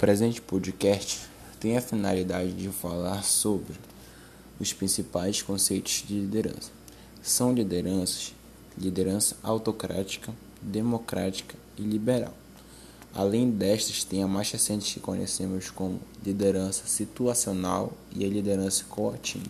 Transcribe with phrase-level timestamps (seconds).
[0.00, 1.28] presente podcast
[1.60, 3.74] tem a finalidade de falar sobre
[4.58, 6.70] os principais conceitos de liderança.
[7.20, 8.32] São lideranças,
[8.78, 10.32] liderança autocrática,
[10.62, 12.32] democrática e liberal.
[13.14, 19.42] Além destas, tem a mais recente que conhecemos como liderança situacional e a liderança coaching.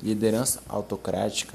[0.00, 1.54] Liderança autocrática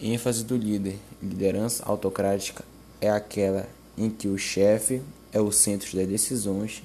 [0.00, 0.98] ênfase do líder.
[1.22, 2.64] Liderança autocrática
[3.02, 6.82] é aquela em que o chefe é o centro das decisões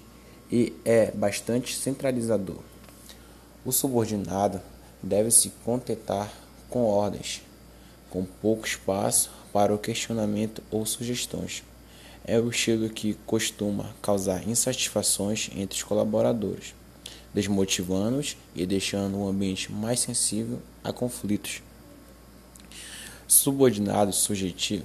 [0.51, 2.59] e é bastante centralizador.
[3.65, 4.61] O subordinado
[5.01, 6.31] deve se contentar
[6.69, 7.41] com ordens,
[8.09, 11.63] com pouco espaço para o questionamento ou sugestões.
[12.25, 16.73] É o estilo que costuma causar insatisfações entre os colaboradores,
[17.33, 21.61] desmotivando-os e deixando o ambiente mais sensível a conflitos
[23.29, 24.81] subordinados sujeitos,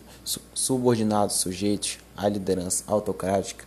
[0.52, 3.64] subordinados sujeitos à liderança autocrática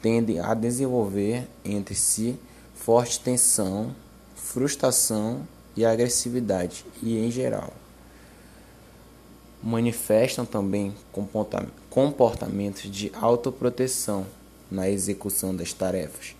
[0.00, 2.36] tendem a desenvolver entre si
[2.74, 3.94] forte tensão,
[4.34, 5.46] frustração
[5.76, 7.72] e agressividade, e em geral
[9.62, 10.92] manifestam também
[11.88, 14.26] comportamentos de autoproteção
[14.68, 16.34] na execução das tarefas.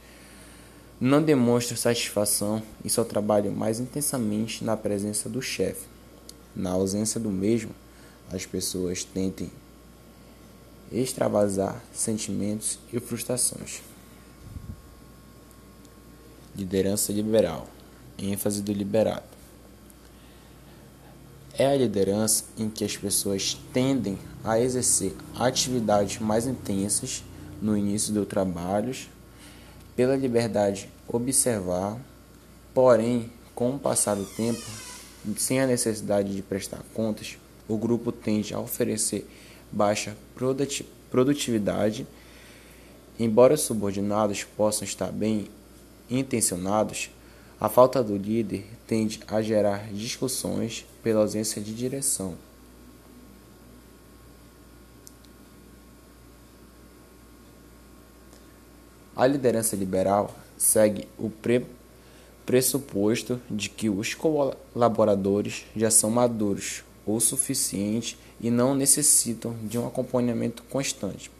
[1.00, 5.92] Não demonstram satisfação e só trabalham mais intensamente na presença do chefe
[6.54, 7.70] na ausência do mesmo,
[8.30, 9.50] as pessoas tentem
[10.92, 13.80] extravasar sentimentos e frustrações.
[16.54, 17.66] Liderança liberal.
[18.18, 19.24] ênfase do liberado.
[21.58, 27.22] É a liderança em que as pessoas tendem a exercer atividades mais intensas
[27.60, 28.94] no início do trabalho,
[29.94, 31.98] pela liberdade observar,
[32.72, 34.62] porém, com o passar do tempo,
[35.36, 37.36] sem a necessidade de prestar contas,
[37.68, 39.28] o grupo tende a oferecer
[39.72, 40.16] baixa
[41.10, 42.06] produtividade.
[43.18, 45.48] Embora os subordinados possam estar bem
[46.10, 47.10] intencionados,
[47.60, 52.36] a falta do líder tende a gerar discussões pela ausência de direção.
[59.14, 61.64] A liderança liberal segue o pre
[62.44, 69.86] pressuposto de que os colaboradores já são maduros o suficiente e não necessitam de um
[69.86, 71.30] acompanhamento constante.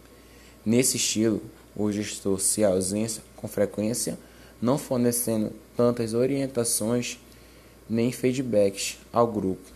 [0.65, 1.43] Nesse estilo,
[1.75, 4.17] o gestor se ausência com frequência,
[4.61, 7.19] não fornecendo tantas orientações
[7.91, 9.69] nem feedbacks ao grupo.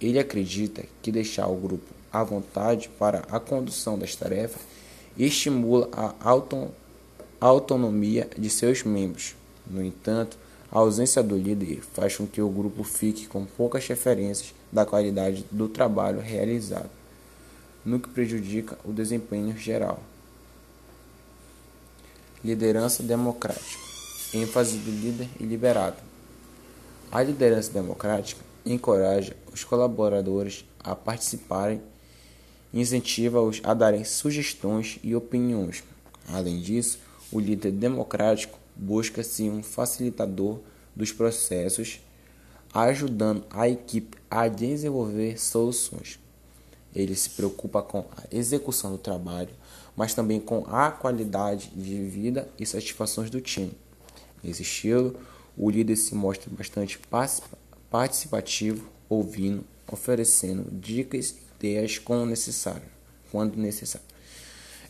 [0.00, 4.62] Ele acredita que deixar o grupo à vontade para a condução das tarefas
[5.18, 6.14] estimula a
[7.40, 9.34] autonomia de seus membros.
[9.66, 10.38] No entanto,
[10.70, 15.44] a ausência do líder faz com que o grupo fique com poucas referências da qualidade
[15.50, 16.90] do trabalho realizado,
[17.84, 20.00] no que prejudica o desempenho geral.
[22.44, 23.88] Liderança democrática.
[24.34, 25.96] ênfase do líder e liberado.
[27.10, 31.80] A liderança democrática encoraja os colaboradores a participarem
[32.72, 35.82] e incentiva-os a darem sugestões e opiniões.
[36.30, 36.98] Além disso,
[37.32, 40.60] o líder democrático busca-se um facilitador
[40.94, 42.00] dos processos,
[42.72, 46.20] ajudando a equipe a desenvolver soluções.
[46.94, 49.50] Ele se preocupa com a execução do trabalho,
[49.96, 53.72] mas também com a qualidade de vida e satisfações do time.
[54.42, 55.16] Nesse estilo,
[55.56, 57.00] o líder se mostra bastante
[57.90, 62.88] participativo, ouvindo, oferecendo dicas e ideias quando necessário,
[63.30, 64.06] quando necessário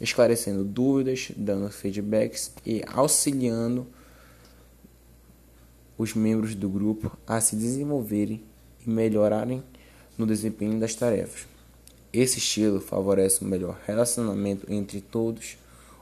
[0.01, 3.87] esclarecendo dúvidas, dando feedbacks e auxiliando
[5.97, 8.43] os membros do grupo a se desenvolverem
[8.87, 9.63] e melhorarem
[10.17, 11.47] no desempenho das tarefas.
[12.13, 15.59] Esse estilo favorece um melhor relacionamento entre todos,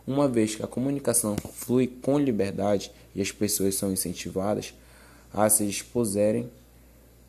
[0.07, 4.75] uma vez que a comunicação flui com liberdade e as pessoas são incentivadas
[5.33, 6.49] a se exposerem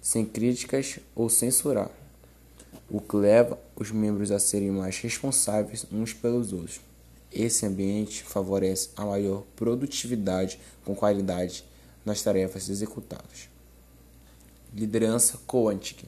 [0.02, 1.90] sem críticas ou censurar
[2.90, 6.80] o que leva os membros a serem mais responsáveis uns pelos outros.
[7.32, 11.64] Esse ambiente favorece a maior produtividade com qualidade
[12.06, 13.50] nas tarefas executadas.
[14.74, 16.08] Liderança quântica.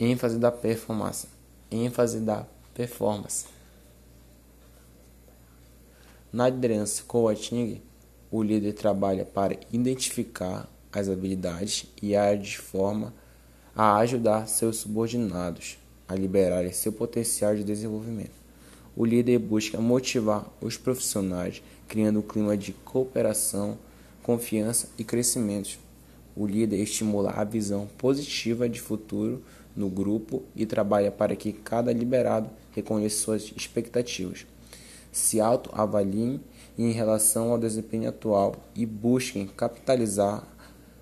[0.00, 1.28] ênfase da performance,
[1.70, 2.44] ênfase da
[2.74, 3.46] performance.
[6.32, 7.80] Na liderança coaching,
[8.30, 13.14] o líder trabalha para identificar as habilidades e agir de forma
[13.74, 18.42] a ajudar seus subordinados a liberarem seu potencial de desenvolvimento.
[18.94, 23.78] O líder busca motivar os profissionais, criando um clima de cooperação,
[24.22, 25.78] confiança e crescimento.
[26.36, 29.42] O líder estimula a visão positiva de futuro
[29.74, 34.46] no grupo e trabalha para que cada liberado reconheça suas expectativas,
[35.10, 36.40] se autoavaliem
[36.76, 40.46] em relação ao desempenho atual e busquem capitalizar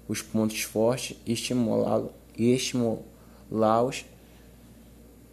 [0.08, 4.04] os pontos fortes e estimulá-los e estimulá-los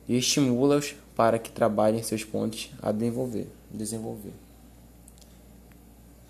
[0.07, 3.47] e estimula-os para que trabalhem seus pontos a desenvolver.
[3.71, 4.33] desenvolver.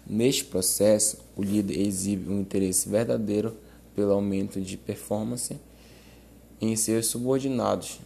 [0.09, 3.53] Neste processo, o líder exibe um interesse verdadeiro
[3.93, 5.57] pelo aumento de performance
[6.61, 7.99] em seus subordinados,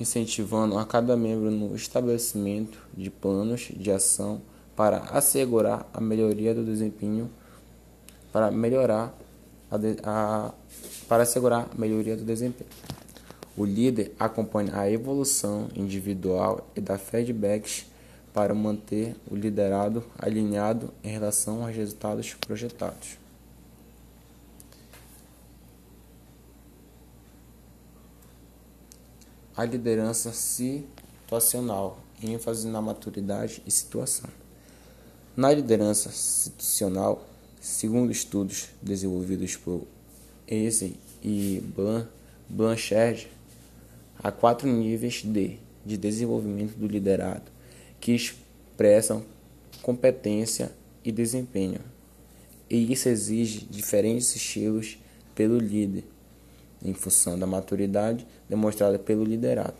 [0.00, 4.40] incentivando a cada membro no estabelecimento de planos de ação
[4.74, 7.30] para assegurar a melhoria do desempenho,
[8.32, 9.16] para melhorar
[9.70, 10.52] a, a
[11.08, 12.70] para assegurar a melhoria do desempenho.
[13.56, 17.86] O líder acompanha a evolução individual e dá feedbacks
[18.34, 23.16] para manter o liderado alinhado em relação aos resultados projetados.
[29.56, 34.28] A liderança situacional, ênfase na maturidade e situação.
[35.34, 37.24] Na liderança situacional,
[37.66, 39.82] segundo estudos desenvolvidos por
[40.46, 41.60] Eisen e
[42.48, 43.28] Blanchard,
[44.16, 47.50] há quatro níveis de, de desenvolvimento do liderado
[48.00, 49.24] que expressam
[49.82, 50.70] competência
[51.04, 51.80] e desempenho.
[52.70, 54.96] E isso exige diferentes estilos
[55.34, 56.04] pelo líder,
[56.80, 59.76] em função da maturidade demonstrada pelo liderado.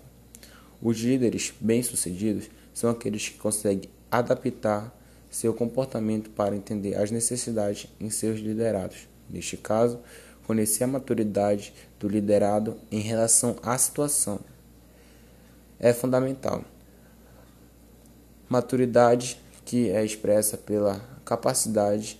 [0.82, 4.92] Os líderes bem-sucedidos são aqueles que conseguem adaptar
[5.36, 9.06] seu comportamento para entender as necessidades em seus liderados.
[9.28, 10.00] Neste caso,
[10.46, 14.40] conhecer a maturidade do liderado em relação à situação
[15.78, 16.64] é fundamental.
[18.48, 22.18] Maturidade que é expressa pela capacidade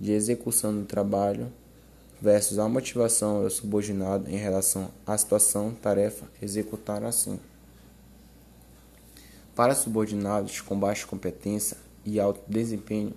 [0.00, 1.52] de execução do trabalho
[2.20, 7.38] versus a motivação do subordinado em relação à situação, tarefa, executar assim.
[9.54, 13.12] Para subordinados com baixa competência e alto desempenho,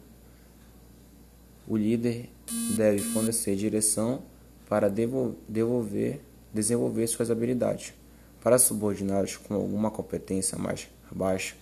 [1.67, 2.29] o líder
[2.75, 4.23] deve fornecer direção
[4.67, 6.19] para devolver,
[6.51, 7.93] desenvolver suas habilidades.
[8.41, 11.55] Para subordinados com alguma competência mais baixa,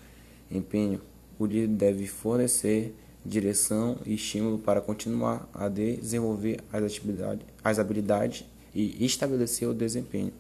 [0.50, 1.01] empenho,
[1.38, 2.95] o líder deve fornecer
[3.25, 10.31] direção e estímulo para continuar a desenvolver as, atividades, as habilidades e estabelecer o desempenho.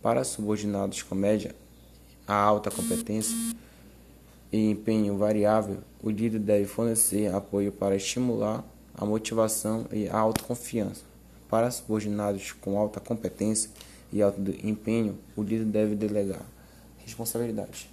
[0.00, 1.54] Para subordinados com média
[2.26, 3.34] a alta competência
[4.52, 8.64] e empenho variável, o líder deve fornecer apoio para estimular
[8.94, 11.02] a motivação e a autoconfiança.
[11.48, 13.70] Para subordinados com alta competência
[14.12, 16.42] e alto empenho, o líder deve delegar
[16.98, 17.88] responsabilidade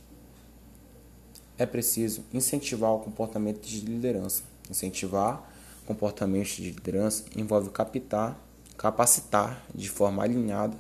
[1.57, 4.43] é preciso incentivar o comportamento de liderança.
[4.69, 5.49] Incentivar
[5.85, 8.37] comportamentos de liderança envolve captar,
[8.77, 10.77] capacitar de forma alinhada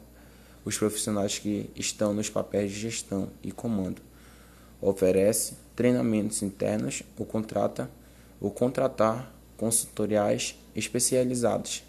[0.65, 4.01] os profissionais que estão nos papéis de gestão e comando.
[4.81, 7.89] Oferece treinamentos internos ou contrata
[8.39, 11.83] ou contratar consultoriais especializados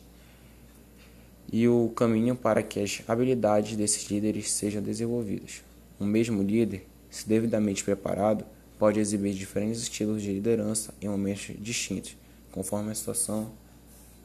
[1.52, 5.62] e o caminho para que as habilidades desses líderes sejam desenvolvidas.
[5.98, 8.44] O mesmo líder, se devidamente preparado,
[8.78, 12.16] pode exibir diferentes estilos de liderança em momentos distintos,
[12.52, 13.50] conforme a situação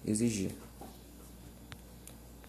[0.05, 0.51] exigir.